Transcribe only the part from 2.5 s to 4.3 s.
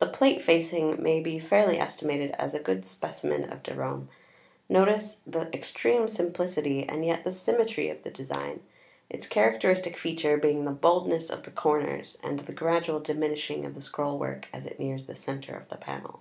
a good specimen of Derome.